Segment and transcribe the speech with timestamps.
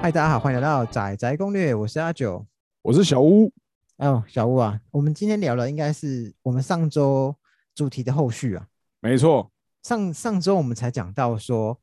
[0.00, 2.46] 嗨，大家好，欢迎来到仔仔攻略，我是阿九。
[2.82, 3.52] 我是小屋，
[3.96, 7.34] 哦，小屋啊，我们今天聊的应该是我们上周
[7.74, 8.64] 主题的后续啊。
[9.00, 9.50] 没错，
[9.82, 11.78] 上上周我们才讲到说，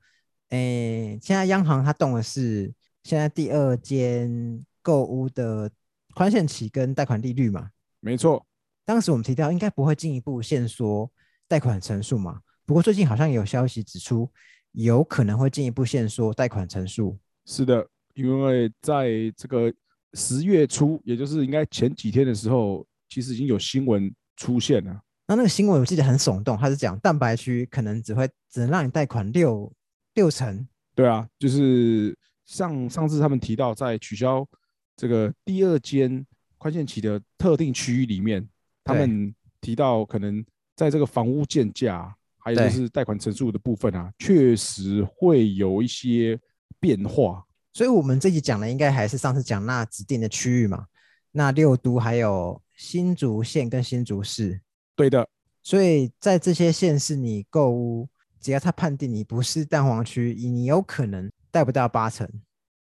[0.50, 2.74] 诶，现在央行它动的是
[3.04, 5.70] 现在第二间购屋的
[6.16, 7.70] 宽限期跟贷款利率嘛。
[8.00, 8.48] 没错，
[8.86, 11.12] 当时我们提到应该不会进一步限缩
[11.50, 14.32] 贷款成数嘛，不过最近好像有消息指出，
[14.72, 17.20] 有可能会进一步限缩贷款成数。
[17.46, 19.72] 是的，因为在这个
[20.14, 25.02] 十月初，也就是应该前几天的时候，其实已经有新闻出现了。
[25.28, 29.72] 那那个新闻我记得很耸动，它是讲蛋白区可能只会只能让你贷款六
[30.14, 30.68] 六成。
[30.94, 34.48] 对啊，就是上上次他们提到，在取消
[34.96, 36.26] 这个第二间
[36.58, 38.48] 宽限期的特定区域里面，
[38.84, 46.40] 他对们提到可能在这个房屋建价，还有就是贷款成数的部分啊，确实会有一些
[46.80, 47.44] 变化。
[47.76, 50.86] 所以我们这集讲的应该还是上次讲那指定的区域嘛，
[51.34, 54.62] 那六都还有新竹县跟新竹市。
[54.96, 55.28] 对的，
[55.62, 58.08] 所以在这些县市你购物，
[58.40, 62.26] 只要他判定你不是蛋黄区，你有可能贷不到八成，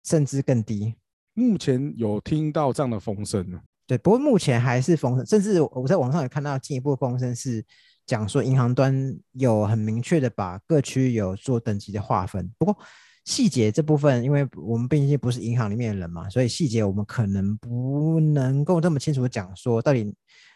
[0.03, 0.93] 甚至更低。
[1.35, 3.61] 目前有听到这样的风声呢。
[3.87, 7.65] 对，不过目前还是风声，甚至我在网上也看到进一步风声是
[8.05, 8.93] 讲说，银行端
[9.31, 12.51] 有很明确的把各区有做等级的划分。
[12.57, 12.77] 不过
[13.25, 20.13] 细节这部分，因为我们毕竟不是银行里面的人嘛，所以细节我们可能不能够这么清楚的讲说，到底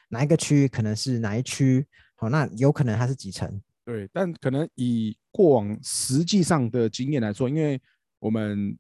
[0.10, 1.86] 哪一个区域可能是哪一区，
[2.16, 3.62] 好，那有可能它是几层。
[3.86, 7.80] 对，但可能以过往实际上的经验来说，因为
[8.20, 8.76] 我们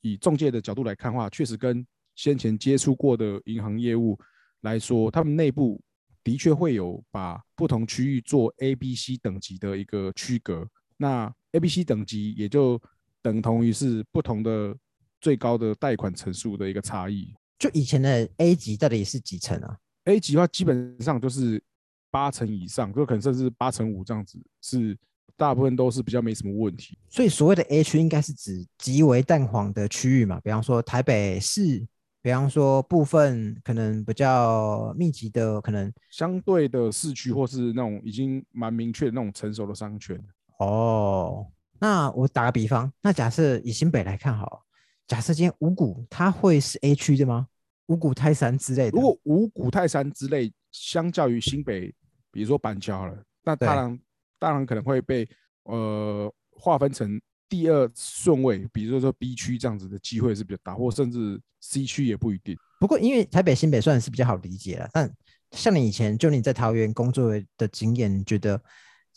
[0.00, 4.16] 以中介的角度来看的话，确实跟先前接触过的银行业务
[4.60, 5.82] 来说，他们内部
[6.22, 10.64] 的确会有把不同区域做 A、B、C 等级的一个区隔。
[10.96, 12.80] 那 A、B、C 等级也就
[13.24, 14.76] 等同于是不同的
[15.18, 17.34] 最高的贷款层数的一个差异。
[17.58, 19.74] 就以前的 A 级到底是几层啊
[20.04, 21.62] ？A 级的话，基本上就是
[22.10, 24.94] 八成以上，就可能甚至八成五这样子，是
[25.38, 26.98] 大部分都是比较没什么问题。
[27.08, 31.82] 所以所谓的 A 区应该是指极为淡黄的区域嘛，比方说台北市，
[32.20, 40.22] 比方说部分可能比较密集的，可能相对的市区或是那种已经蛮明确的那种成熟的商圈，
[40.58, 41.46] 哦。
[41.78, 44.62] 那我打个比方，那假设以新北来看好了，
[45.06, 47.48] 假设今天五股它会是 A 区的吗？
[47.86, 48.96] 五股泰山之类的？
[48.96, 51.94] 如果五股泰山之类，相较于新北，
[52.30, 54.00] 比如说板桥好了，那对当然
[54.38, 55.28] 当然可能会被
[55.64, 62.56] 呃划分成第二顺位，比如说 B 区这样子的机会是比较大，或甚至 C 区也不一定。
[62.80, 65.10] 不过因为台北新北算是比较好理解了，但
[65.50, 68.60] 像你以前就你在桃园工作的经验，你觉得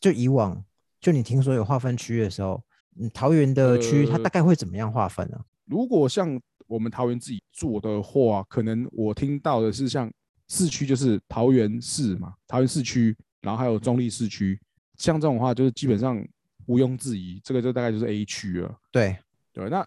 [0.02, 0.62] 就以往
[1.00, 2.62] 就你听说有划分区域的时候，
[3.00, 10.12] 嗯，桃园的区域它呃大概会怎么样划分呢、如果像我们桃园自己做的话，可能我听到的是像
[10.48, 14.60] 市区就是桃园市嘛，桃园市区，然后还有中立市区，
[14.98, 16.22] 像这种话就是基本上
[16.66, 18.76] 毋庸置疑，这个就大概就是 A 区了。
[18.92, 19.18] 对，
[19.54, 19.86] 对，那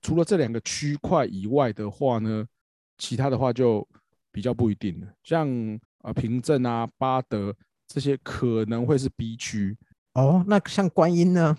[0.00, 2.46] 除了这两个区块以外的话呢，
[2.98, 3.86] 其他的话就
[4.30, 5.06] 比较不一定了。
[5.22, 5.48] 像
[5.98, 7.54] 啊平镇啊、巴德
[7.86, 9.76] 这些可能会是 B 区
[10.14, 11.56] 哦，那像观音呢？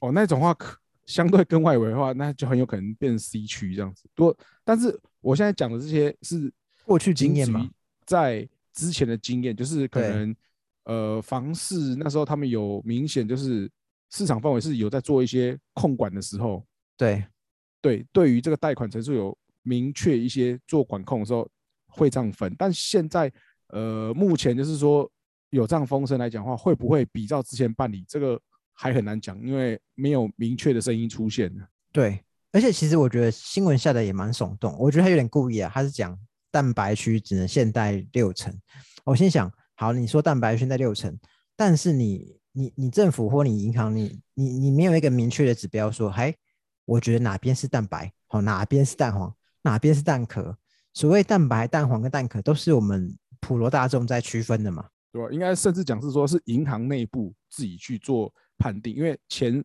[0.00, 4.08] 哦，那种话可相对跟外围的话，那就很有可能变成 C 区这样子。
[4.14, 6.52] 多，但是我现在讲的这些是
[6.84, 7.68] 过去经验嘛
[8.06, 10.34] 在之前的经验，就是可能
[10.84, 13.70] 呃房市那时候他们有明显就是
[14.10, 16.64] 市场范围是有在做一些控管的时候，
[16.96, 17.24] 对，
[17.80, 21.48] 对，对于这个贷款成数有明确一些做管控的时候
[21.86, 23.30] 会这样分，但现在
[23.68, 25.10] 呃目前就是说
[25.54, 28.40] 有这样风声来讲的话，会不会比照之前办理这个
[28.72, 31.62] 还很难讲，因为没有明确的声音出现呢。
[31.92, 32.20] 对，
[32.50, 36.18] 而且其实我觉得新闻下的也蛮耸动，我觉得他有点故意啊，他是讲
[36.50, 38.52] 蛋白区只能限贷六成。
[39.04, 41.16] 我心想，好，你说蛋白区贷六成，
[41.54, 46.34] 但是你你你政府或你银行，你你你没有一个明确的指标说，嗨，
[46.84, 49.32] 我觉得哪边是蛋白，好，哪边是蛋黄，
[49.62, 50.58] 哪边是蛋壳。
[50.92, 54.86] 所谓蛋白、蛋黄跟蛋壳，都是我们普罗大众在区分的嘛。
[55.14, 55.28] 对吧？
[55.30, 59.64] 应该甚至讲是说，是银行内部自己去做判定，因为钱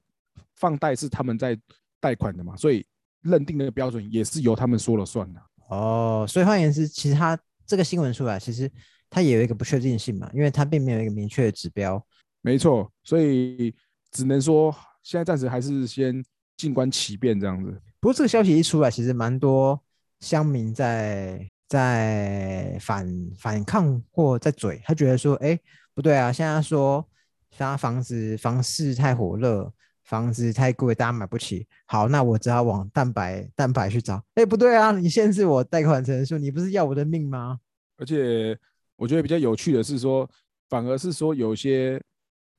[0.57, 1.59] 放贷是他们在
[1.99, 2.85] 贷款的嘛，所以
[3.23, 5.41] 认定的标准也是由他们说了算的。
[5.69, 7.35] 哦，所以换言之，其实它
[7.65, 8.71] 这个新闻出来，其实
[9.09, 11.99] 它也有一个不确定性嘛，因为它并没有一个明确的指标。
[12.41, 13.73] 没错，所以
[14.11, 14.71] 只能说
[15.01, 16.23] 现在暂时还是先
[16.57, 17.71] 静观其变这样子。
[17.99, 19.81] 不过这个消息一出来，其实蛮多
[20.19, 23.07] 乡民在在反
[23.37, 25.57] 反抗或在嘴，他觉得说，哎，
[25.93, 27.07] 不对啊，现在说
[27.55, 29.71] 他房子房市太火热，
[30.03, 31.67] 房子太贵，大家买不起。
[31.85, 34.21] 好，那我只好往蛋白蛋白去找。
[34.33, 37.59] 哎，不对啊，你限制我贷款成数，你不是要我的命吗？
[37.97, 38.57] 而且
[38.95, 40.27] 我觉得比较有趣的是说，
[40.69, 42.01] 反而是说有些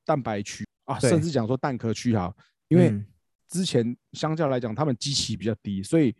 [0.05, 2.33] 蛋白区啊，甚至讲说蛋壳区哈，
[2.69, 3.05] 因为嗯
[3.49, 6.15] 之前相较来讲，他们基期比较低，所以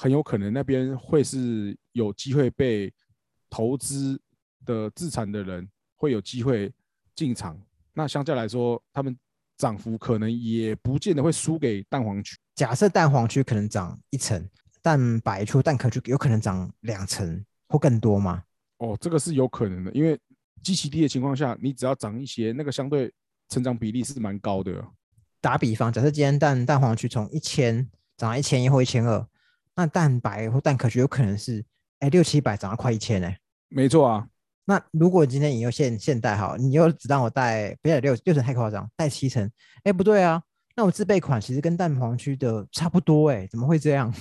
[0.00, 2.92] 很有可能那边会是有机会被
[3.50, 4.20] 投资
[4.64, 6.72] 的自产的人会有机会
[7.16, 7.60] 进场。
[7.92, 9.18] 那相较来说，他们
[9.56, 12.36] 涨幅可能也不见得会输给蛋黄区。
[12.54, 14.48] 假设蛋黄区可能涨一层，
[14.80, 18.44] 蛋白区、蛋壳区有可能涨两层或更多吗？
[18.76, 20.16] 哦，这个是有可能的，因为
[20.62, 23.12] 基期低的情况下，你只要涨一些，那个相对
[23.48, 24.80] 成长比例是蛮高的。
[25.40, 29.26] 打比方，假设今天蛋蛋黄区从一千涨到一千一或一千二，
[29.78, 31.64] 那蛋白或蛋壳区有可能是
[32.00, 33.38] 哎六七百涨到快一千哎。
[33.68, 34.26] 没错啊，
[34.64, 39.48] 那如果今天你又现现贷好，你又只让我贷，不要六六成太夸张，贷七成，
[39.84, 40.42] 哎不对啊，
[40.74, 44.12] 那我自备款其实跟蛋黄区的差不多哎，怎么会这样？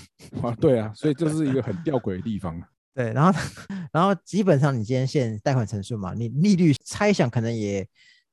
[0.43, 2.61] 啊， 对啊，所以这是一个很吊诡的地方。
[2.93, 3.39] 对，然后
[3.91, 7.87] 然后基本上你今天现贷款成数嘛，你利率猜想可能也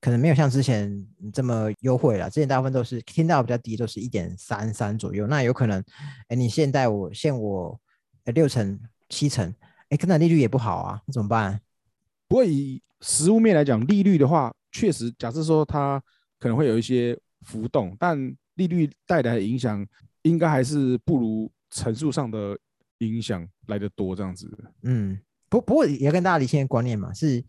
[0.04, 1.02] 可能没有像之前
[1.32, 5.82] 这么优惠了，之前大部分都是听到比较低，都是一点三三左右，那有可能，
[6.28, 7.80] 哎，你现在我限我
[8.24, 8.78] 呃六成
[9.08, 9.50] 七成，
[9.88, 11.58] 哎，可能利率也不好啊，那怎么办？
[12.28, 15.98] 不过以实物面来讲，利率的话，确实假设说它
[16.38, 18.14] 可能会有一些浮动，但
[18.56, 19.86] 利率带来的影响
[20.20, 22.54] 应该还是不如乘数上的
[22.98, 24.14] 影响来得多。
[24.14, 25.18] 这样子，嗯，
[25.48, 27.42] 不不过也要跟大家理清观念嘛，是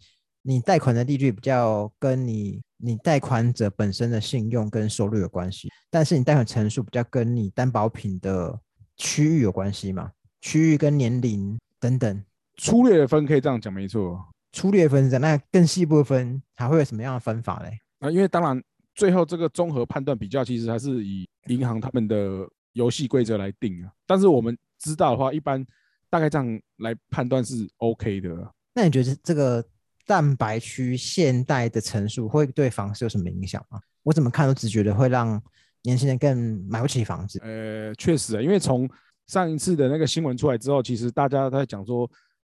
[0.47, 8.55] 你贷款的利率比较跟你你贷款者本身的信用跟收入有关系，但是你贷款成数比较跟你担保品的
[8.95, 10.11] 区域有关系嘛，
[10.41, 12.23] 区域跟年龄等等。
[12.57, 14.23] 粗略的分可以这样讲，没错。
[14.51, 17.79] 粗略分是这样，那更细部分还会有什么样的分法嘞？
[17.99, 18.61] 啊，因为当然
[18.93, 23.91] 最后这个综合判断比较，其实还是以银行他们的游戏规则来定啊。
[24.05, 25.65] 但是我们知道的话，一般
[26.07, 28.51] 大概这样来判断是 OK 的啊。
[28.75, 29.65] 那你觉得这个
[30.05, 33.79] 蛋白区现代的层数会对房市有什么影响吗？
[34.03, 35.41] 我怎么看都只觉得会让
[35.81, 37.39] 年轻人更买不起房子。
[37.43, 38.89] 呃，确实啊，因为从
[39.27, 42.09] 上一次的那个新闻出来之后，其实大家都在讲说，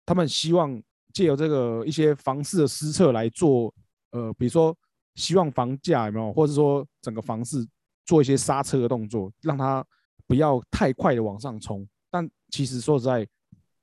[0.06, 0.82] 他们希望
[1.14, 3.74] 借由这个一些房市的施策来做，
[4.12, 4.78] 呃，比如说
[5.16, 7.66] 希望房价有没有，或者说整个房市
[8.06, 9.86] 做一些刹车的动作，让它
[10.28, 11.88] 不要太快的往上冲。
[12.12, 13.26] 但其实说实在，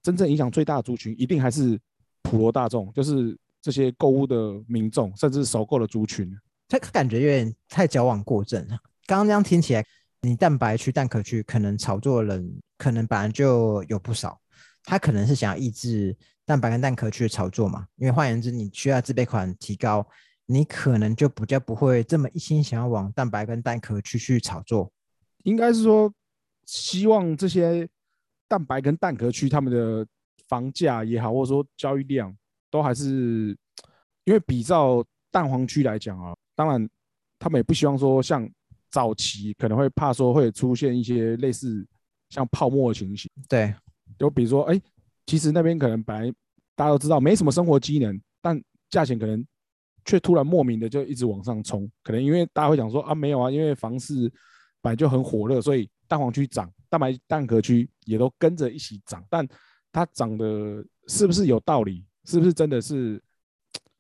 [0.03, 1.81] 真正影响最大的族群，一定还是
[2.23, 6.31] 普罗大众，就是这些购物的民众，甚至是首购的族群。
[6.69, 8.77] 他感觉有点太矫枉过正了。
[9.07, 9.83] 刚刚这样听起来，
[10.21, 14.39] 你蛋白区、蛋壳区可能炒作的人可能本来就有不少，
[14.83, 16.15] 他可能是想要抑制
[16.45, 17.87] 蛋白跟蛋壳区的炒作嘛。
[17.97, 20.07] 因为换言之，你需要自备款提高，
[20.45, 24.93] 你可能就比较不会这么一心想要往蛋白跟蛋壳区去炒作。
[25.45, 26.13] 应该是说，
[26.67, 27.89] 希望这些
[28.47, 30.07] 蛋白跟蛋壳区他们的
[30.49, 32.37] 房价也好，或者说交易量，
[32.75, 33.57] 都还是
[34.25, 36.91] 因为比照蛋黄区来讲啊，当然
[37.39, 38.51] 他们也不希望说像
[38.91, 41.87] 早期可能会怕说会出现一些类似
[42.31, 43.73] 像泡沫的情形，对，
[44.19, 44.81] 就比如说，哎，
[45.25, 46.35] 其实那边可能本来
[46.75, 48.61] 大家都知道没什么生活机能，但
[48.91, 49.47] 价钱可能
[50.05, 54.29] 却突然莫名的就一直往上冲，可能因为大家会讲说啊，没有啊，因为房市
[54.81, 59.47] 本来就很火热，所以蛋黄区涨，蛋白蛋壳区也都跟着一起涨，但
[59.93, 63.23] 它涨的是不是有道理，是不是真的是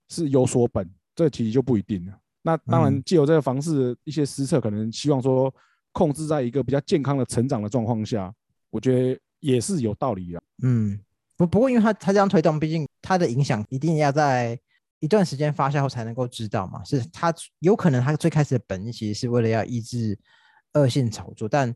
[0.08, 2.12] 是有所本，这其实就不一定了。
[2.42, 5.54] 那当然嗯，借由这个房市的一些施策，可能希望说
[5.92, 8.32] 控制在一个比较健康的成长的状况下，
[8.70, 10.42] 我觉得也是有道理的。
[10.62, 11.00] 嗯，
[11.36, 14.58] 不不过因为他他这样推动，毕竟它的影响一定要在
[15.00, 16.84] 一段时间发酵后才能够知道嘛。
[16.84, 20.18] 是他有可能他最开始的本意其实是为了要抑制
[20.74, 21.74] 恶性炒作，但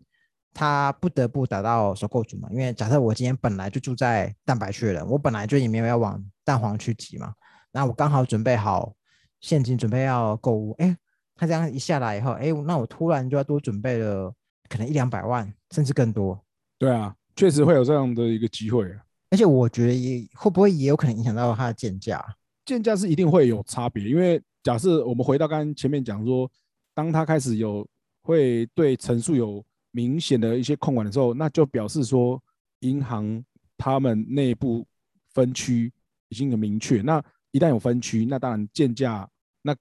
[0.53, 2.49] 他不得不打到收购组嘛。
[2.53, 7.35] 因为假设我今天本来就住在蛋白区的人，我本来就也没有要往蛋黄去挤嘛，
[7.73, 8.95] 那我刚好准备好
[9.39, 10.97] 现金，准备要购物，哎，
[11.35, 14.33] 他这样一下来以后，哎，那我突然就要多准备了
[14.67, 16.43] 可能一两百万，甚至更多。
[16.79, 19.03] 对啊，确实会有这样的一个机会啊。
[19.29, 22.25] 而且我觉得也会不会也有可能影响到它的建价？
[22.65, 26.51] 建价是一定会有差别，因为假设我们回到刚刚前面讲说，
[26.95, 27.87] 当它开始有
[28.23, 32.43] 会对层数有明显的一些控管的时候，那就表示说
[32.81, 33.45] 银行
[33.77, 34.87] 他们内部
[35.35, 35.93] 分区
[36.29, 37.01] 已经很明确。
[37.03, 39.29] 那一旦有分区，那当然建价
[39.63, 39.75] 那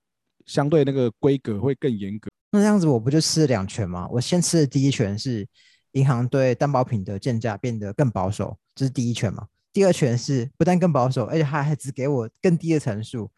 [0.46, 2.30] 相对那个规格会更严格。
[2.52, 4.08] 那这样子我不就吃了两拳吗？
[4.10, 5.46] 我先吃的第一拳是
[5.92, 9.48] 银行对担保品的建价变得更保守，这是第一拳嘛。
[9.74, 13.30] 第二拳是不但更保守，而且他还只给我更低的层数，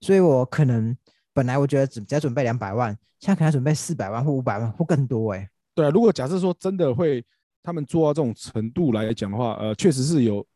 [0.00, 0.96] 所以我可能
[1.32, 7.24] 本来我觉得只只要准备两百万，现在可能要准备四百万或五百万或更多哎、对啊，如果假设说真的会
[7.62, 10.46] 他们做到这种程度来讲的话，呃，确实是有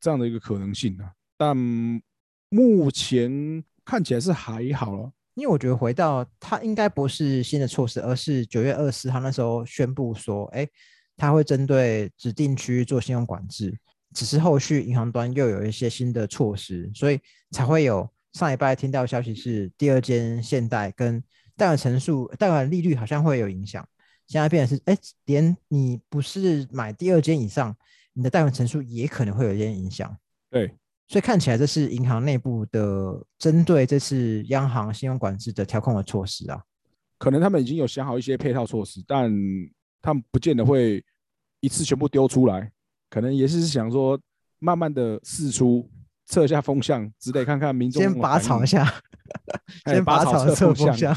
[0.00, 1.04] 这样的一个可能性的、
[1.36, 1.56] 但
[2.48, 5.12] 目前看起来是还好了。
[5.34, 10.66] 因为我觉得回到它应该不是新的措施，而是九月二十四号那时候宣布说，哎，
[11.14, 13.78] 它会针对指定区域做信用管制，
[14.14, 21.22] 只是后续银行端又有一些新的措施，所以才会有上礼拜听到消息是第二间现代跟
[21.54, 23.86] 贷款成数、贷款利率好像会有影响，
[24.26, 27.76] 现在变成是，哎，连你不是买第二间以上，
[28.14, 30.16] 你的贷款成数也可能会有一些影响。
[30.50, 30.74] 对，
[31.08, 36.60] 所以看起来这是银行内部的针对这次央行信用管制的调控的措施啊。
[37.18, 39.32] 可能他们已经有想好一些配套措施，但
[40.02, 41.02] 他们不见得会
[41.60, 42.70] 一次全部丢出来，
[43.08, 44.20] 可能也是想说
[44.58, 45.88] 慢慢的试出，
[46.26, 48.84] 测一下风向只得，看看民众先拔草一， 下，
[49.84, 51.16] 哎先拔拔草草测测风向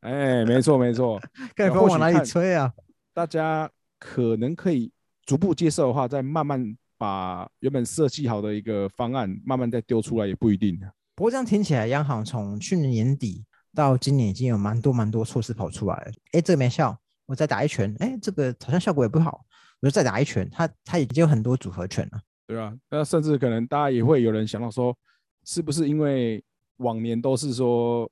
[0.00, 1.20] 哎，没错没错，
[1.54, 2.72] 看风往哪里吹啊？
[3.12, 4.90] 大家可能可以
[5.26, 10.78] 逐步接受的话，再慢慢把原本设计好的一个方案慢慢再丢出来，也不一定。
[11.16, 13.44] 不过这样听起来，央行从去年年底
[13.74, 16.12] 到今年已经有蛮多蛮多措施跑出来了。
[16.30, 17.92] 哎，这个没效，我再打一拳。
[17.98, 19.44] 哎，这个好像效果也不好，
[19.80, 20.48] 我就再打一拳。
[20.48, 22.20] 它它已经有很多组合拳了。
[22.46, 24.96] 对啊，那甚至可能大家也会有人想到说，
[25.44, 26.40] 是不是因为
[26.76, 28.08] 往年都是说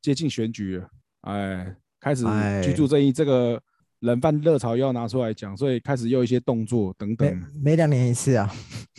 [0.00, 0.88] 接近选举了，
[1.22, 3.60] 哎，开始哎居住正义这个
[4.00, 8.52] 冷饭热潮又要拿出来讲，所以开始又有一些动作等等，每两年一次啊，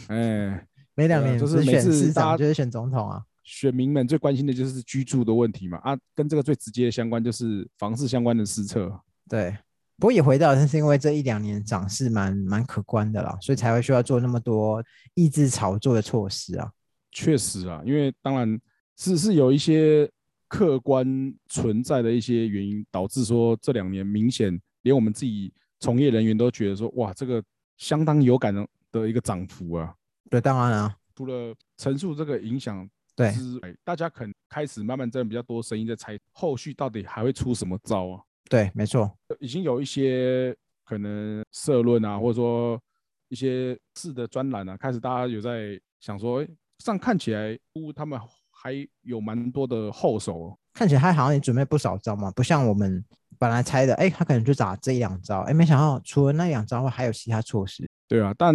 [0.08, 3.24] 哎， 每两年就是每次市长大家就是选总统啊。
[3.44, 8.92] 选民们最关心的就是居住的问题嘛，啊，跟这个最直接的相关就是房市相关的施策。
[9.28, 9.58] 对，
[9.98, 14.84] 不过也回到，是因为这一两年涨势蛮蛮可观的啦，所以才会需要做那么多
[15.16, 16.70] 抑制炒作的措施啊。
[17.12, 18.60] 确实啊，因为当然
[18.98, 20.08] 是是有一些
[20.48, 27.44] 客观存在的一些原因，导致说这两年明显连我们自己从业人员都觉得说，哇，这个
[27.78, 29.94] 相当有感的的一个涨幅啊。
[30.32, 38.24] 对，当然啊，除了陈述这个影响对之外，大家可能开始慢慢真的比较多声音在猜，后续到底还会出什么招啊？
[38.50, 42.82] 对，没错，已经有一些可能社论啊，或者说
[43.28, 46.48] 一些字的专栏啊，开始大家有在想说，哎，
[46.80, 48.20] 这样看起来，呜，他们
[48.50, 50.58] 还有蛮多的后手哦。
[50.74, 53.04] 看起来他好像也准备不少招嘛，不像我们
[53.40, 57.90] 本来猜的，哎，他可能就打这一两招，哎，没想到除了那两招外，还有其他措施。
[58.08, 58.54] 对啊，但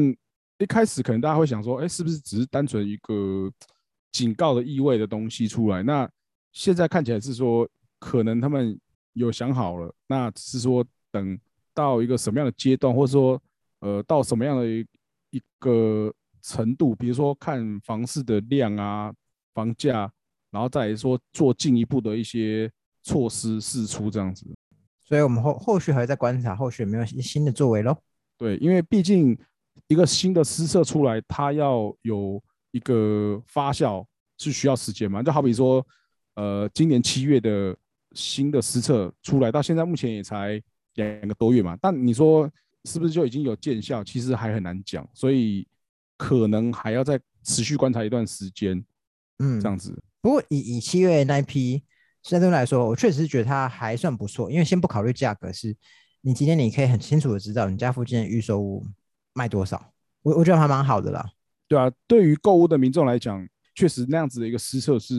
[0.59, 3.51] 一开始可能大家会想说，哎，是不是只是单纯一个
[4.13, 5.83] 警告的意味的东西出来？
[5.83, 6.09] 那
[6.53, 7.67] 现在看起来是说，
[7.99, 8.79] 可能他们
[9.15, 11.39] 有想好了，那是说等
[11.73, 13.41] 到一个什么样的阶段，或者说
[13.81, 14.67] 呃到什么样的
[15.31, 16.13] 一个
[16.43, 19.11] 程度，比如说看房市的量啊、
[19.55, 20.13] 房价，
[20.51, 22.71] 然后再说做进一步的一些
[23.03, 24.47] 措施释出这样子。
[25.05, 27.97] 所以我们后后续还会再观察后续有没有新的作为喽。
[28.37, 29.39] 对，因为毕竟
[29.87, 32.43] 一个新的施策出来，它要有
[32.73, 34.05] 一个发酵
[34.39, 35.23] 是需要时间嘛。
[35.23, 35.87] 就好比说，
[36.35, 37.77] 呃，今年七月的
[38.13, 40.61] 新的施策出来，到现在目前也才
[40.95, 41.77] 两个多月嘛。
[41.81, 42.51] 但你说
[42.85, 44.03] 是不是就已经有见效？
[44.03, 45.67] 其实还很难讲，所以
[46.17, 48.85] 可能还要再持续观察一段时间，
[49.39, 49.97] 嗯，这样子。
[50.21, 51.85] 不过以以七月那一批
[52.25, 55.77] 相对来说，我确实是觉得它还算不错，因为先不考虑价格，是
[56.23, 58.85] 你今天你可以很清楚的知道你家附近的预售屋
[59.35, 61.31] 卖多少，我我觉得还蛮好的啦。
[61.69, 65.15] 对啊，对于购物的民众来讲，确实那样子的一个施策是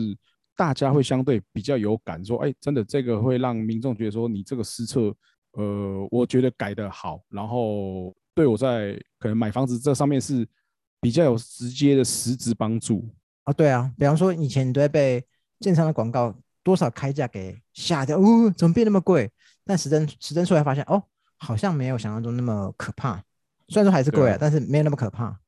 [0.56, 5.14] 大家会相对比较有感，说，哎，真的这个会让民众觉得说，你这个施策，
[5.52, 10.44] 呃，我觉得改的好，然后对我在可能买房子这上面是
[11.00, 13.08] 比较有直接的实质帮助。
[13.44, 15.24] 啊，对啊，比方说以前你都会被
[15.60, 16.34] 建商的广告
[16.66, 19.30] 多少开价给吓掉，哦，怎么变那么贵？
[19.64, 21.00] 但实证实证出来发现，哦，
[21.36, 23.22] 好像没有想象中那么可怕。
[23.68, 25.38] 虽然说还是贵对啊，啊但是没有那么可怕。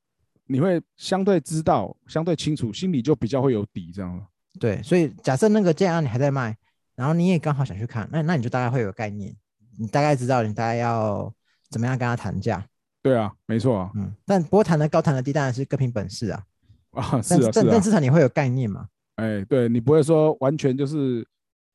[0.46, 4.24] 你会相对知道、相对清楚，心里就比较会有底，这样。
[4.60, 6.56] 对，所以假设那个建案你还在卖，
[6.94, 9.34] 然后你也刚好想去看，那那你就大概会有概念，
[9.76, 11.34] 你大概知道你大概要
[11.68, 12.64] 怎么样跟他谈价。
[13.02, 16.44] 对啊，没错啊，嗯，但不过谈的高谈的低当然是各凭本事啊。
[16.92, 18.86] 啊，是但啊，是啊，但但至少你会有概念嘛。
[19.18, 21.26] 哎，对你不会说完全就是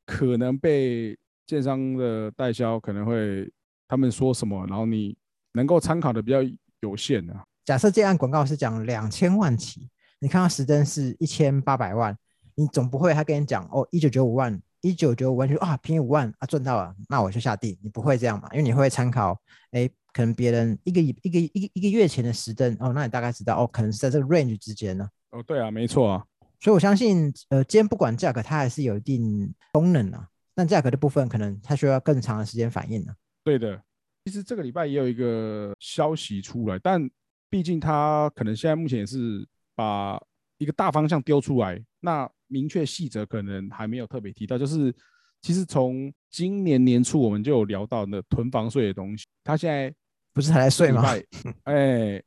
[0.06, 3.52] 可能被建商的代销可能会
[3.86, 5.14] 他们说什么，然后你
[5.52, 6.38] 能够参考的比较
[6.80, 7.44] 有限啊。
[7.66, 12.18] 假设这案广告是讲两千万起，你看到实登是一千八百万，
[12.56, 18.48] 你总不会他跟你讲哦一九九五万，一九九五万就啊便宜五万啊赚到了，那我就下地，你不会这样嘛？
[18.54, 19.38] 因为你会参考
[19.72, 25.06] 哎可能别人一个一个一个一个月前的实登哦，那你大概知道哦可能是在这个 range 之间呢。
[25.32, 26.24] 哦，对啊，没错啊，
[26.64, 30.26] 所以我相信，呃，今天不管价格，它还是有一定功能啊。
[30.56, 33.14] 但价格的部分，可能它需要更长的时间反应呢。
[33.44, 33.82] 对的，
[34.24, 37.10] 其实这个礼拜也有一个消息出来，但
[37.50, 40.18] 毕竟它可能现在目前也是把
[40.58, 44.58] 一个大方向丢出来，那明确细则可能还没有特别提到。
[44.58, 44.96] 就是
[45.42, 49.94] 其实从今年年初我们就有聊到那囤房税的东西，它现在
[50.32, 51.04] 不是还在税吗？
[51.66, 52.24] 哎，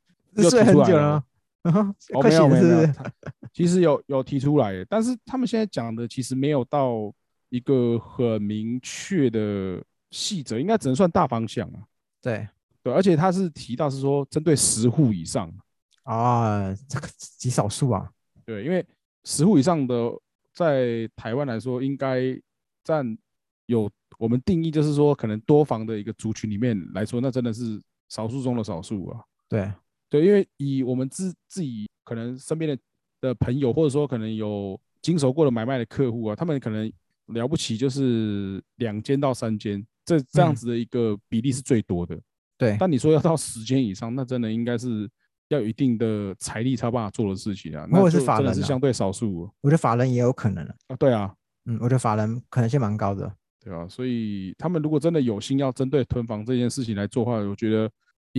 [0.47, 1.23] 税很久了。
[2.13, 2.87] 哦，没有没有，
[3.53, 7.13] 其实有有提出来，但是他们现在讲的其实没有到
[7.49, 11.79] 一个很明确的细则，应该只能算大方向啊。
[12.21, 12.47] 对
[12.83, 15.51] 对，而且他是提到是说针对十户以上
[16.03, 18.09] 啊，这个极少数啊。
[18.45, 18.85] 对，因为
[19.23, 20.11] 十户以上的
[20.53, 22.21] 在台湾来说，应该
[22.83, 23.17] 占
[23.65, 29.21] 有我们定义就是说可能多房的一个族群里面来说，那真的是少数中的少数啊。
[29.49, 29.71] 对。
[30.09, 32.77] 对，因为以我们自自己可能身边的
[33.19, 36.91] 的朋友，或者说可能有经手过的买卖的客户啊，他们可能
[37.27, 42.17] 了不起就是两间到三间，这这样子的一个比例是最多的。
[42.57, 45.09] 对，但你说要到十间以上，那真的应该是
[45.49, 47.85] 要有一定的财力才有办法做的事情啊。
[47.91, 49.49] 或者是法人是相对少数。
[49.61, 50.95] 我觉得法人也有可能啊。
[50.97, 51.33] 对啊，
[51.65, 53.29] 嗯，我觉得法人可能性蛮高的。
[53.59, 57.91] 对啊，所以他们如果真的有心要针对囤房这件事情来做的话，我觉得。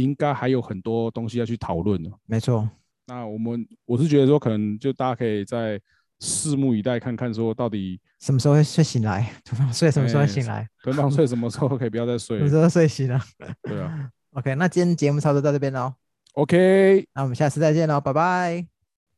[0.02, 2.10] 应该还有很多东西要去讨论的。
[2.26, 2.68] 没错，
[3.06, 5.80] 那我们我是觉得说，可能就大家可以再
[6.20, 13.20] 拭目以待，看看说到底什么时候会睡醒来， 囤房睡什么时候醒来，囤房睡什么时候可以不要再睡，什么时候睡醒了？
[13.62, 14.10] 对啊。
[14.32, 15.94] OK，那今天节目差不多到这边喽。
[16.34, 18.66] OK，那我们下次再见喽，拜拜。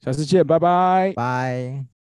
[0.01, 1.13] 下次见，拜拜。
[1.15, 2.00] 拜。